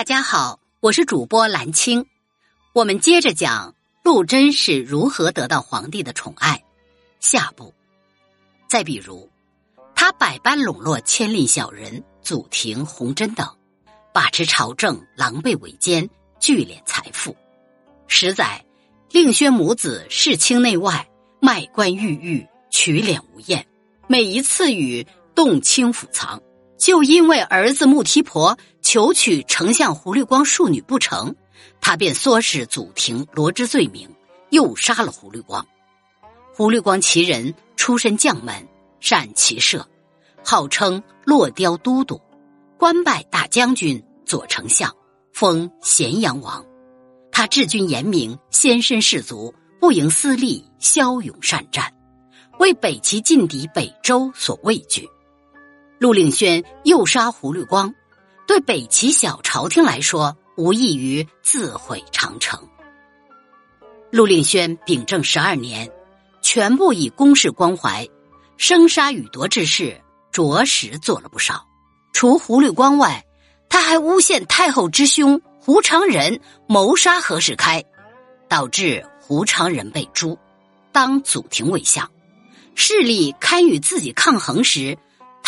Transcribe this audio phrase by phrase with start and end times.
[0.00, 2.06] 大家好，我是主播兰青。
[2.72, 6.64] 我们接着讲陆贞是如何得到皇帝的宠爱。
[7.20, 7.74] 下部，
[8.66, 9.28] 再比如，
[9.94, 13.46] 他百般笼络千令小人祖庭、弘真等，
[14.10, 16.08] 把持朝政，狼狈为奸，
[16.40, 17.36] 聚敛财富。
[18.06, 18.64] 十载，
[19.10, 21.06] 令宣母子世卿内外，
[21.40, 23.66] 卖官鬻狱，取敛无厌。
[24.06, 26.42] 每一次与动清府藏，
[26.80, 28.58] 就因为儿子穆提婆。
[28.82, 31.36] 求娶丞相胡律光庶女不成，
[31.82, 34.08] 他便唆使祖庭罗织罪名，
[34.48, 35.64] 诱杀了胡律光。
[36.54, 38.66] 胡律光其人出身将门，
[38.98, 39.86] 善骑射，
[40.42, 42.20] 号称落雕都督，
[42.78, 44.92] 官拜大将军、左丞相，
[45.34, 46.64] 封咸阳王。
[47.30, 51.92] 他治军严明，先身士卒，不迎私利，骁勇善战，
[52.58, 55.06] 为北齐劲敌北周所畏惧。
[56.00, 57.94] 陆令轩诱杀胡律光。
[58.46, 62.58] 对北齐小朝廷来说，无异于自毁长城。
[64.10, 65.92] 陆令轩秉政十二年，
[66.40, 68.08] 全部以公事关怀，
[68.56, 70.00] 生杀予夺之事，
[70.32, 71.66] 着实做了不少。
[72.14, 73.22] 除胡律光外，
[73.68, 77.84] 他还诬陷太后之兄胡长仁谋杀何世开，
[78.48, 80.38] 导致胡长仁被诛，
[80.92, 82.10] 当祖庭为相。
[82.74, 84.96] 势力堪与自己抗衡时，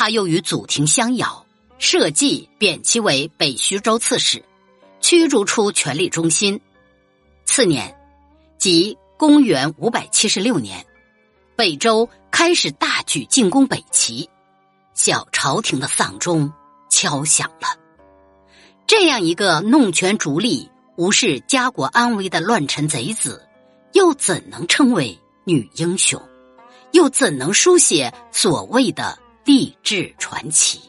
[0.00, 1.44] 他又与祖庭相咬。
[1.78, 4.42] 设计贬其为北徐州刺史，
[4.98, 6.58] 驱逐出权力中心。
[7.44, 7.94] 次年，
[8.56, 10.86] 即公元五百七十六年，
[11.54, 14.30] 北周开始大举进攻北齐，
[14.94, 16.50] 小朝廷的丧钟
[16.88, 17.78] 敲响了。
[18.86, 23.46] 这样一个弄权逐利、无视家国安危的乱臣贼子，
[23.92, 26.18] 又怎能称为女英雄？
[26.92, 30.80] 又怎能书写所谓的励志传奇？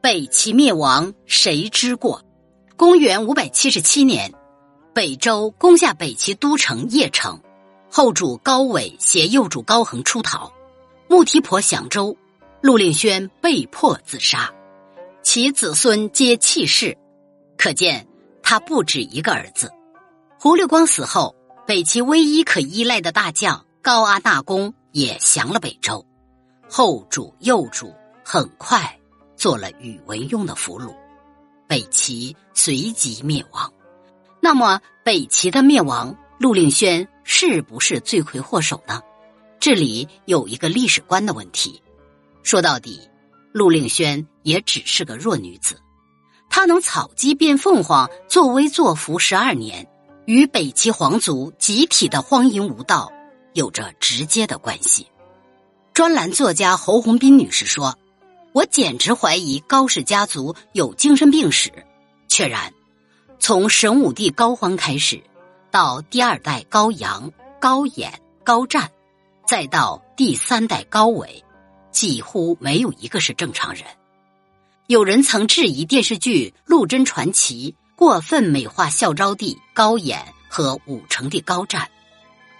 [0.00, 2.22] 北齐灭亡，谁之过？
[2.76, 4.32] 公元五百七十七年，
[4.94, 7.40] 北周攻下北齐都城邺城，
[7.90, 10.52] 后主高纬携幼主高恒出逃，
[11.08, 12.16] 穆提婆降周，
[12.62, 14.52] 陆令轩被迫自杀，
[15.22, 16.96] 其子孙皆弃世，
[17.58, 18.06] 可见
[18.42, 19.70] 他不止一个儿子。
[20.38, 21.34] 胡律光死后，
[21.66, 26.06] 北齐唯一可依赖的大将高阿大公也降了北周，
[26.70, 27.92] 后主右主
[28.24, 28.96] 很快。
[29.36, 30.94] 做了宇文邕的俘虏，
[31.66, 33.72] 北齐随即灭亡。
[34.38, 39.00] 那么，北齐的灭亡，陆令轩是不是罪魁祸首呢？
[39.58, 41.82] 这里有一个历史观的问题。
[42.42, 43.08] 说到底，
[43.50, 45.80] 陆令轩也只是个弱女子，
[46.50, 49.88] 她能草鸡变凤凰，作威作福十二年，
[50.26, 53.10] 与北齐皇族集体的荒淫无道
[53.54, 55.06] 有着直接的关系。
[56.00, 57.94] 专栏作家侯鸿斌女士说。
[58.52, 61.70] 我简直怀疑高氏家族有精神病史。
[62.26, 62.72] 确然，
[63.38, 65.22] 从神武帝高欢开始，
[65.70, 67.30] 到第二代高阳、
[67.60, 68.90] 高演、高湛，
[69.46, 71.44] 再到第三代高纬，
[71.90, 73.84] 几乎没有一个是正常人。
[74.86, 81.86] 有人曾质疑电视剧《陆贞传奇》过分美化孝昭帝高演和武成帝高湛。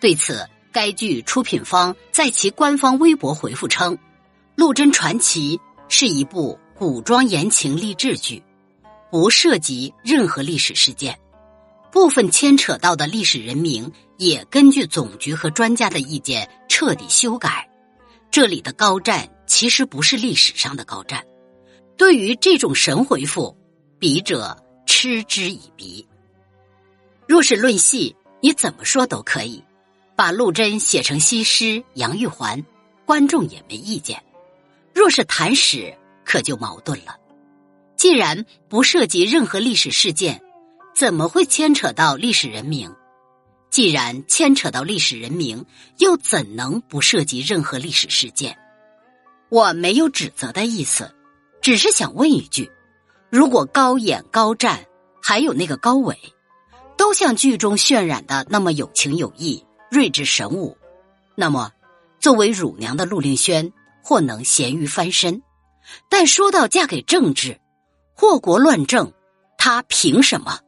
[0.00, 3.94] 对此，该剧出品方在其官方微博回复称
[4.56, 8.42] ：“《陆贞传奇》。”是一部古装言情励志剧，
[9.10, 11.16] 不涉及任何历史事件，
[11.92, 17.70] 部分牵扯到的历史人名也根据总局和专家的意见彻底修改。
[18.30, 21.22] 这里的高湛其实不是历史上的高湛。
[21.98, 23.54] 对于这种神回复，
[23.98, 26.04] 笔者嗤之以鼻。
[27.28, 29.62] 若是论戏，你怎么说都可以，
[30.16, 32.64] 把陆贞写成西施、杨玉环，
[33.04, 34.22] 观众也没意见。
[34.92, 35.92] 若是谈史，
[36.24, 37.16] 可就矛盾了。
[37.96, 40.40] 既然不涉及任何历史事件，
[40.94, 42.94] 怎么会牵扯到历史人名？
[43.70, 45.64] 既然牵扯到历史人名，
[45.98, 48.56] 又怎能不涉及任何历史事件？
[49.48, 51.12] 我没有指责的意思，
[51.60, 52.70] 只是想问一句：
[53.30, 54.86] 如果高演、高湛，
[55.20, 56.16] 还有那个高伟，
[56.96, 59.64] 都像剧中渲染的那么有情有义、
[59.94, 60.76] 睿智神武，
[61.36, 61.70] 那么
[62.18, 63.72] 作为乳娘的陆令萱。
[64.06, 65.40] 或能咸鱼翻身，
[66.10, 67.58] 但说到嫁给政治，
[68.14, 69.10] 祸国乱政，
[69.56, 70.60] 她凭什么